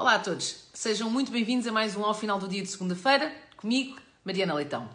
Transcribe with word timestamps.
Olá 0.00 0.14
a 0.14 0.18
todos, 0.18 0.64
sejam 0.72 1.10
muito 1.10 1.30
bem-vindos 1.30 1.66
a 1.66 1.72
mais 1.72 1.94
um 1.94 2.02
Ao 2.02 2.14
Final 2.14 2.38
do 2.38 2.48
Dia 2.48 2.62
de 2.62 2.68
Segunda-feira, 2.70 3.30
comigo, 3.54 4.00
Mariana 4.24 4.54
Leitão. 4.54 4.88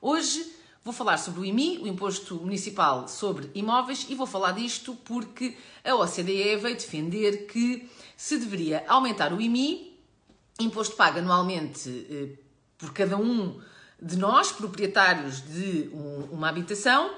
Hoje 0.00 0.52
vou 0.82 0.92
falar 0.92 1.16
sobre 1.18 1.42
o 1.42 1.44
IMI, 1.44 1.78
o 1.78 1.86
Imposto 1.86 2.34
Municipal 2.34 3.06
sobre 3.06 3.48
Imóveis, 3.54 4.06
e 4.08 4.16
vou 4.16 4.26
falar 4.26 4.50
disto 4.50 4.96
porque 5.04 5.56
a 5.84 5.94
OCDE 5.94 6.56
veio 6.56 6.74
defender 6.74 7.46
que 7.46 7.88
se 8.16 8.36
deveria 8.36 8.84
aumentar 8.88 9.32
o 9.32 9.40
IMI, 9.40 9.96
imposto 10.58 10.96
pago 10.96 11.20
anualmente 11.20 12.06
eh, 12.10 12.36
por 12.76 12.92
cada 12.92 13.16
um 13.16 13.60
de 14.02 14.16
nós, 14.16 14.50
proprietários 14.50 15.40
de 15.40 15.88
um, 15.94 16.30
uma 16.32 16.48
habitação, 16.48 17.12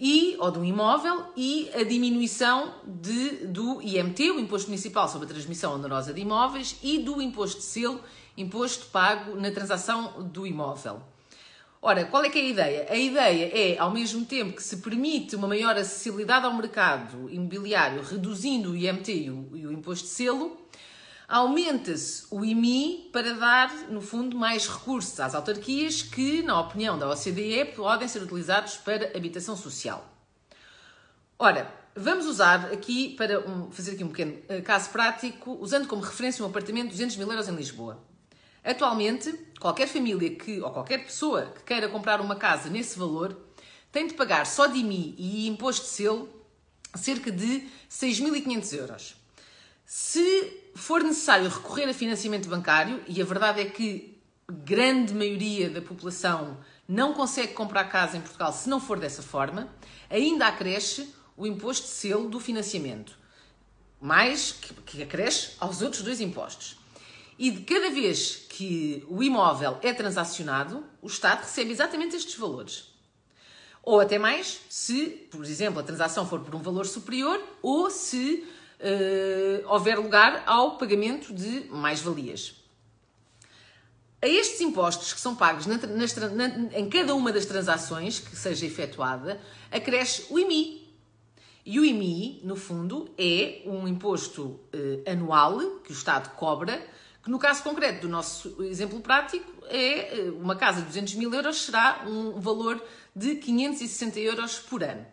e, 0.00 0.34
ou 0.38 0.56
um 0.56 0.64
imóvel 0.64 1.26
e 1.36 1.70
a 1.74 1.82
diminuição 1.82 2.72
de, 2.86 3.46
do 3.46 3.82
IMT, 3.82 4.30
o 4.30 4.40
Imposto 4.40 4.68
Municipal 4.68 5.06
sobre 5.06 5.26
a 5.26 5.30
Transmissão 5.30 5.74
Onerosa 5.74 6.14
de 6.14 6.22
Imóveis, 6.22 6.78
e 6.82 6.98
do 6.98 7.20
Imposto 7.20 7.58
de 7.58 7.66
Selo, 7.66 8.00
imposto 8.36 8.86
pago 8.86 9.36
na 9.36 9.50
transação 9.50 10.22
do 10.32 10.46
imóvel. 10.46 11.02
Ora, 11.82 12.06
qual 12.06 12.24
é 12.24 12.30
que 12.30 12.38
é 12.38 12.42
a 12.42 12.48
ideia? 12.48 12.86
A 12.90 12.96
ideia 12.96 13.50
é, 13.52 13.78
ao 13.78 13.90
mesmo 13.90 14.24
tempo 14.24 14.56
que 14.56 14.62
se 14.62 14.78
permite 14.78 15.36
uma 15.36 15.48
maior 15.48 15.76
acessibilidade 15.76 16.46
ao 16.46 16.54
mercado 16.54 17.28
imobiliário, 17.30 18.02
reduzindo 18.02 18.70
o 18.70 18.76
IMT 18.76 19.12
e 19.12 19.30
o, 19.30 19.50
e 19.54 19.66
o 19.66 19.72
Imposto 19.72 20.06
de 20.06 20.12
Selo, 20.12 20.58
aumenta-se 21.30 22.26
o 22.28 22.44
IMI 22.44 23.08
para 23.12 23.34
dar, 23.34 23.72
no 23.88 24.00
fundo, 24.00 24.36
mais 24.36 24.66
recursos 24.66 25.20
às 25.20 25.32
autarquias 25.32 26.02
que, 26.02 26.42
na 26.42 26.60
opinião 26.60 26.98
da 26.98 27.08
OCDE, 27.08 27.66
podem 27.76 28.08
ser 28.08 28.20
utilizados 28.20 28.76
para 28.76 29.16
habitação 29.16 29.56
social. 29.56 30.04
Ora, 31.38 31.72
vamos 31.94 32.26
usar 32.26 32.72
aqui, 32.72 33.14
para 33.14 33.48
um, 33.48 33.70
fazer 33.70 33.92
aqui 33.92 34.02
um 34.02 34.08
pequeno 34.08 34.32
uh, 34.32 34.60
caso 34.64 34.90
prático, 34.90 35.56
usando 35.60 35.86
como 35.86 36.02
referência 36.02 36.44
um 36.44 36.48
apartamento 36.48 36.86
de 36.86 36.94
200 36.94 37.16
mil 37.16 37.30
euros 37.30 37.48
em 37.48 37.54
Lisboa. 37.54 38.02
Atualmente, 38.64 39.32
qualquer 39.60 39.86
família 39.86 40.34
que, 40.34 40.60
ou 40.60 40.70
qualquer 40.72 40.98
pessoa 41.04 41.46
que 41.46 41.62
queira 41.62 41.88
comprar 41.88 42.20
uma 42.20 42.34
casa 42.34 42.68
nesse 42.68 42.98
valor, 42.98 43.38
tem 43.92 44.08
de 44.08 44.14
pagar 44.14 44.44
só 44.46 44.66
de 44.66 44.80
IMI 44.80 45.14
e 45.16 45.46
imposto 45.46 45.86
de 45.86 45.92
selo 45.92 46.28
cerca 46.96 47.30
de 47.30 47.68
6.500 47.88 48.72
euros. 48.76 49.19
Se 49.92 50.70
for 50.76 51.02
necessário 51.02 51.48
recorrer 51.48 51.88
a 51.88 51.92
financiamento 51.92 52.48
bancário, 52.48 53.02
e 53.08 53.20
a 53.20 53.24
verdade 53.24 53.60
é 53.60 53.64
que 53.64 54.22
grande 54.48 55.12
maioria 55.12 55.68
da 55.68 55.82
população 55.82 56.58
não 56.86 57.12
consegue 57.12 57.54
comprar 57.54 57.82
casa 57.86 58.16
em 58.16 58.20
Portugal 58.20 58.52
se 58.52 58.68
não 58.68 58.78
for 58.78 59.00
dessa 59.00 59.20
forma, 59.20 59.68
ainda 60.08 60.46
acresce 60.46 61.12
o 61.36 61.44
imposto 61.44 61.88
de 61.88 61.92
selo 61.92 62.28
do 62.28 62.38
financiamento, 62.38 63.18
mais 64.00 64.52
que, 64.52 64.72
que 64.74 65.02
acresce 65.02 65.56
aos 65.58 65.82
outros 65.82 66.02
dois 66.02 66.20
impostos. 66.20 66.78
E 67.36 67.50
de 67.50 67.62
cada 67.62 67.90
vez 67.90 68.46
que 68.48 69.04
o 69.08 69.20
imóvel 69.24 69.76
é 69.82 69.92
transacionado, 69.92 70.84
o 71.02 71.08
Estado 71.08 71.40
recebe 71.40 71.72
exatamente 71.72 72.14
estes 72.14 72.36
valores. 72.36 72.94
Ou 73.82 73.98
até 73.98 74.20
mais, 74.20 74.60
se, 74.68 75.06
por 75.32 75.44
exemplo, 75.44 75.80
a 75.80 75.82
transação 75.82 76.28
for 76.28 76.38
por 76.38 76.54
um 76.54 76.62
valor 76.62 76.86
superior 76.86 77.42
ou 77.60 77.90
se 77.90 78.46
uh, 78.80 79.68
houver 79.68 79.98
lugar 79.98 80.42
ao 80.46 80.76
pagamento 80.76 81.32
de 81.32 81.66
mais-valias. 81.70 82.56
A 84.22 84.28
estes 84.28 84.60
impostos 84.60 85.14
que 85.14 85.20
são 85.20 85.34
pagos 85.34 85.66
na, 85.66 85.76
na, 85.76 86.46
em 86.78 86.90
cada 86.90 87.14
uma 87.14 87.32
das 87.32 87.46
transações 87.46 88.18
que 88.18 88.36
seja 88.36 88.66
efetuada, 88.66 89.40
acresce 89.70 90.26
o 90.28 90.38
IMI. 90.38 90.80
E 91.64 91.78
o 91.78 91.84
IMI, 91.84 92.40
no 92.44 92.56
fundo, 92.56 93.10
é 93.16 93.62
um 93.64 93.88
imposto 93.88 94.42
uh, 94.42 95.10
anual 95.10 95.58
que 95.84 95.90
o 95.90 95.94
Estado 95.94 96.34
cobra, 96.34 96.86
que 97.22 97.30
no 97.30 97.38
caso 97.38 97.62
concreto 97.62 98.02
do 98.02 98.08
nosso 98.08 98.62
exemplo 98.64 99.00
prático, 99.00 99.50
é 99.68 100.28
uh, 100.28 100.38
uma 100.38 100.56
casa 100.56 100.80
de 100.80 100.86
200 100.88 101.14
mil 101.14 101.32
euros 101.32 101.62
será 101.62 102.04
um 102.06 102.40
valor 102.40 102.82
de 103.16 103.36
560 103.36 104.20
euros 104.20 104.58
por 104.58 104.82
ano. 104.82 105.06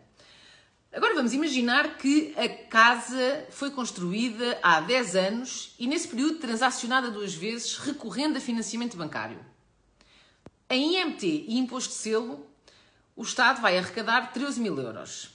Agora 0.90 1.14
vamos 1.14 1.34
imaginar 1.34 1.98
que 1.98 2.34
a 2.36 2.48
casa 2.48 3.46
foi 3.50 3.70
construída 3.70 4.58
há 4.62 4.80
10 4.80 5.16
anos 5.16 5.74
e 5.78 5.86
nesse 5.86 6.08
período 6.08 6.38
transacionada 6.38 7.10
duas 7.10 7.34
vezes, 7.34 7.76
recorrendo 7.76 8.38
a 8.38 8.40
financiamento 8.40 8.96
bancário. 8.96 9.38
Em 10.70 10.96
IMT 10.96 11.26
e 11.26 11.58
imposto 11.58 11.90
de 11.90 11.96
selo, 11.96 12.46
o 13.14 13.22
Estado 13.22 13.60
vai 13.60 13.76
arrecadar 13.76 14.32
13 14.32 14.60
mil 14.60 14.78
euros. 14.78 15.30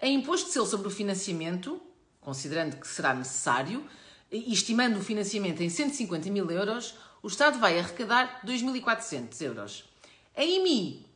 Em 0.00 0.16
imposto 0.16 0.48
de 0.48 0.52
selo 0.52 0.66
sobre 0.66 0.88
o 0.88 0.90
financiamento, 0.90 1.80
considerando 2.20 2.76
que 2.76 2.88
será 2.88 3.14
necessário, 3.14 3.86
e 4.32 4.52
estimando 4.52 4.98
o 4.98 5.04
financiamento 5.04 5.62
em 5.62 5.68
150 5.68 6.28
mil 6.28 6.50
euros, 6.50 6.96
o 7.22 7.28
Estado 7.28 7.58
vai 7.60 7.78
arrecadar 7.78 8.40
2.400 8.44 9.40
euros. 9.42 9.84
Em 10.36 10.56
IMI, 10.56 11.06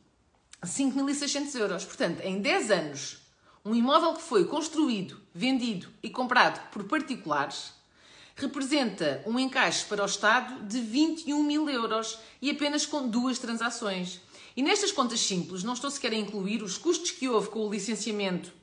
5.600 0.63 1.55
euros. 1.59 1.83
Portanto, 1.83 2.21
em 2.21 2.39
10 2.39 2.71
anos, 2.71 3.26
um 3.67 3.75
imóvel 3.75 4.13
que 4.13 4.21
foi 4.21 4.45
construído, 4.45 5.19
vendido 5.33 5.89
e 6.01 6.09
comprado 6.09 6.69
por 6.71 6.85
particulares 6.85 7.73
representa 8.37 9.21
um 9.25 9.37
encaixe 9.37 9.83
para 9.85 10.03
o 10.03 10.05
Estado 10.05 10.63
de 10.63 10.79
21 10.79 11.43
mil 11.43 11.67
euros 11.67 12.17
e 12.41 12.49
apenas 12.49 12.85
com 12.85 13.07
duas 13.07 13.39
transações. 13.39 14.21
E 14.55 14.61
nestas 14.61 14.91
contas 14.91 15.19
simples, 15.19 15.63
não 15.63 15.73
estou 15.73 15.89
sequer 15.89 16.13
a 16.13 16.15
incluir 16.15 16.63
os 16.63 16.77
custos 16.77 17.11
que 17.11 17.27
houve 17.27 17.49
com 17.49 17.67
o 17.67 17.71
licenciamento 17.71 18.53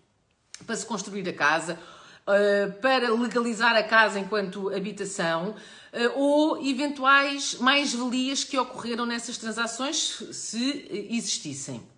para 0.65 0.77
se 0.77 0.87
construir 0.87 1.29
a 1.29 1.33
casa, 1.33 1.79
eh, 2.27 2.69
para 2.81 3.13
legalizar 3.13 3.77
a 3.77 3.83
casa 3.83 4.19
enquanto 4.19 4.75
habitação 4.75 5.55
eh, 5.93 6.09
ou 6.15 6.65
eventuais 6.65 7.57
mais-valias 7.57 8.43
que 8.43 8.57
ocorreram 8.57 9.05
nessas 9.05 9.37
transações, 9.37 10.23
se 10.33 10.87
existissem. 11.11 11.94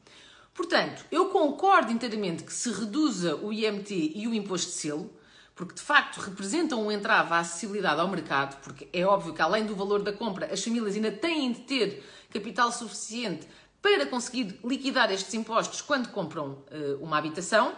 Portanto, 0.56 1.04
eu 1.12 1.26
concordo 1.26 1.92
inteiramente 1.92 2.42
que 2.42 2.52
se 2.52 2.70
reduza 2.72 3.36
o 3.36 3.52
IMT 3.52 4.12
e 4.14 4.26
o 4.26 4.34
imposto 4.34 4.70
de 4.70 4.78
selo, 4.78 5.14
porque 5.54 5.74
de 5.74 5.82
facto 5.82 6.16
representam 6.18 6.82
um 6.84 6.90
entrave 6.90 7.34
à 7.34 7.40
acessibilidade 7.40 8.00
ao 8.00 8.08
mercado, 8.08 8.58
porque 8.62 8.88
é 8.90 9.04
óbvio 9.04 9.34
que 9.34 9.42
além 9.42 9.66
do 9.66 9.76
valor 9.76 10.02
da 10.02 10.14
compra, 10.14 10.46
as 10.52 10.64
famílias 10.64 10.94
ainda 10.94 11.12
têm 11.12 11.52
de 11.52 11.60
ter 11.60 12.02
capital 12.30 12.72
suficiente 12.72 13.46
para 13.82 14.06
conseguir 14.06 14.58
liquidar 14.64 15.12
estes 15.12 15.34
impostos 15.34 15.82
quando 15.82 16.08
compram 16.08 16.64
uh, 16.70 17.02
uma 17.02 17.18
habitação, 17.18 17.74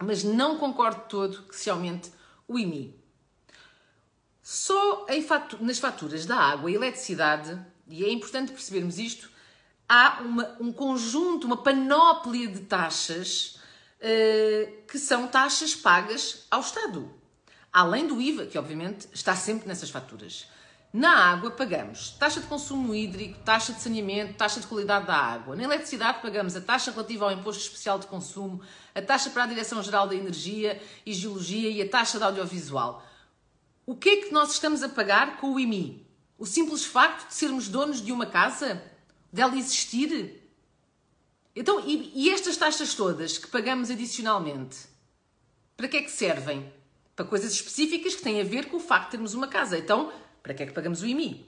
mas 0.00 0.24
não 0.24 0.58
concordo 0.58 1.02
todo 1.08 1.44
que 1.44 1.56
se 1.56 1.70
aumente 1.70 2.10
o 2.48 2.58
IMI. 2.58 3.00
Só 4.42 5.06
fatu 5.26 5.56
nas 5.62 5.78
faturas 5.78 6.26
da 6.26 6.36
água 6.36 6.68
e 6.68 6.74
eletricidade, 6.74 7.58
e 7.86 8.04
é 8.04 8.12
importante 8.12 8.50
percebermos 8.50 8.98
isto, 8.98 9.30
há 9.92 10.22
uma, 10.22 10.56
um 10.58 10.72
conjunto, 10.72 11.46
uma 11.46 11.58
panóplia 11.58 12.48
de 12.48 12.60
taxas 12.60 13.58
uh, 14.00 14.82
que 14.88 14.98
são 14.98 15.28
taxas 15.28 15.74
pagas 15.76 16.46
ao 16.50 16.62
Estado. 16.62 17.12
Além 17.70 18.06
do 18.06 18.18
IVA, 18.18 18.46
que 18.46 18.56
obviamente 18.56 19.06
está 19.12 19.36
sempre 19.36 19.68
nessas 19.68 19.90
faturas. 19.90 20.46
Na 20.94 21.30
água 21.30 21.50
pagamos 21.50 22.10
taxa 22.18 22.40
de 22.40 22.46
consumo 22.46 22.94
hídrico, 22.94 23.38
taxa 23.40 23.74
de 23.74 23.82
saneamento, 23.82 24.34
taxa 24.34 24.60
de 24.60 24.66
qualidade 24.66 25.06
da 25.06 25.16
água. 25.16 25.54
Na 25.54 25.64
eletricidade 25.64 26.22
pagamos 26.22 26.56
a 26.56 26.60
taxa 26.62 26.90
relativa 26.90 27.26
ao 27.26 27.32
imposto 27.32 27.62
especial 27.62 27.98
de 27.98 28.06
consumo, 28.06 28.62
a 28.94 29.02
taxa 29.02 29.28
para 29.28 29.44
a 29.44 29.46
Direção-Geral 29.46 30.08
da 30.08 30.14
Energia 30.14 30.80
e 31.04 31.12
Geologia 31.12 31.70
e 31.70 31.82
a 31.82 31.88
taxa 31.88 32.16
de 32.16 32.24
audiovisual. 32.24 33.06
O 33.84 33.94
que 33.94 34.08
é 34.08 34.16
que 34.22 34.32
nós 34.32 34.52
estamos 34.52 34.82
a 34.82 34.88
pagar 34.88 35.36
com 35.36 35.52
o 35.52 35.60
IMI? 35.60 36.06
O 36.38 36.46
simples 36.46 36.84
facto 36.84 37.28
de 37.28 37.34
sermos 37.34 37.68
donos 37.68 38.02
de 38.02 38.10
uma 38.10 38.26
casa? 38.26 38.91
Dela 39.32 39.56
existir. 39.56 40.40
Então, 41.56 41.80
e, 41.86 42.12
e 42.14 42.30
estas 42.30 42.56
taxas 42.56 42.94
todas 42.94 43.38
que 43.38 43.48
pagamos 43.48 43.90
adicionalmente, 43.90 44.78
para 45.76 45.88
que 45.88 45.96
é 45.96 46.02
que 46.02 46.10
servem? 46.10 46.72
Para 47.16 47.24
coisas 47.24 47.52
específicas 47.52 48.14
que 48.14 48.22
têm 48.22 48.40
a 48.40 48.44
ver 48.44 48.66
com 48.66 48.76
o 48.76 48.80
facto 48.80 49.06
de 49.06 49.10
termos 49.12 49.34
uma 49.34 49.48
casa. 49.48 49.78
Então, 49.78 50.12
para 50.42 50.54
que 50.54 50.62
é 50.62 50.66
que 50.66 50.72
pagamos 50.72 51.02
o 51.02 51.06
IMI? 51.06 51.46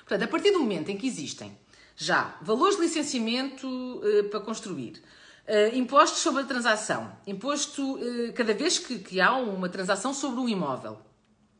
Portanto, 0.00 0.22
a 0.22 0.28
partir 0.28 0.52
do 0.52 0.60
momento 0.60 0.90
em 0.90 0.96
que 0.96 1.06
existem 1.06 1.56
já 1.96 2.36
valores 2.40 2.76
de 2.76 2.82
licenciamento 2.82 3.66
uh, 3.66 4.24
para 4.30 4.40
construir, 4.40 5.02
uh, 5.46 5.76
impostos 5.76 6.20
sobre 6.20 6.42
a 6.42 6.46
transação, 6.46 7.12
imposto 7.26 7.96
uh, 7.96 8.32
cada 8.32 8.54
vez 8.54 8.78
que, 8.78 9.00
que, 9.00 9.20
há 9.20 9.34
uma 9.36 9.68
transação 9.68 10.14
sobre 10.14 10.40
um 10.40 10.48
imóvel, 10.48 10.98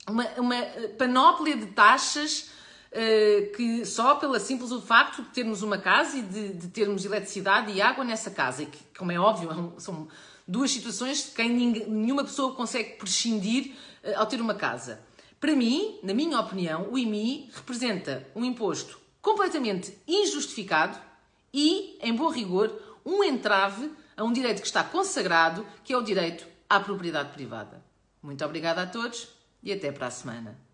uma, 0.08 0.25
uma 0.38 0.56
panóplia 0.96 1.56
de 1.56 1.66
taxas 1.66 2.50
eh, 2.90 3.52
que 3.55 3.85
só 3.85 4.14
pelo 4.14 4.38
simples 4.40 4.70
facto 4.82 5.23
de 5.23 5.29
termos 5.29 5.62
uma 5.62 5.76
casa 5.76 6.17
e 6.17 6.23
de, 6.23 6.52
de, 6.55 6.69
termos 6.69 7.05
eletricidade 7.05 7.70
e 7.70 7.82
água 7.82 8.02
nessa 8.02 8.31
casa, 8.31 8.62
e 8.62 8.67
que, 8.67 8.79
como 8.96 9.12
é 9.12 9.19
óbvio, 9.19 9.75
são 9.79 10.08
duas 10.46 10.70
situações 10.70 11.26
de 11.26 11.31
quem 11.32 11.50
nenhuma 11.50 12.25
pessoa 12.25 12.55
consegue 12.55 12.96
prescindir 12.96 13.75
uh, 14.02 14.20
ao 14.20 14.26
ter 14.26 14.40
uma 14.40 14.55
casa. 14.55 15.00
Para 15.38 15.55
mim, 15.55 15.99
na 16.02 16.14
minha 16.14 16.40
opinião, 16.40 16.88
o 16.90 16.99
IMI 16.99 17.50
representa 17.55 18.26
um 18.35 18.44
imposto 18.44 18.99
completamente 19.20 19.96
injustificado 20.06 20.99
e, 21.52 21.99
em 22.00 22.14
bom 22.14 22.31
rigor, 22.31 22.73
um 23.05 23.23
entrave 23.23 23.90
a 24.17 24.25
um 24.25 24.32
direito 24.32 24.61
que 24.62 24.67
está 24.67 24.82
consagrado, 24.82 25.67
que 25.85 25.93
é 25.93 25.96
o 25.96 26.02
direito 26.02 26.46
à 26.69 26.81
propriedade 26.81 27.32
privada. 27.32 27.85
Muito 28.23 28.44
obrigada 28.44 28.82
a 28.82 28.87
todos 28.87 29.29
e 29.62 29.73
até 29.73 29.93
para 29.93 30.06
a 30.06 30.11
semana. 30.11 30.67